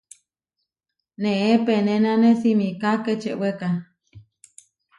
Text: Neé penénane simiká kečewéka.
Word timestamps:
Neé 1.21 1.51
penénane 1.65 2.31
simiká 2.41 2.91
kečewéka. 3.03 3.69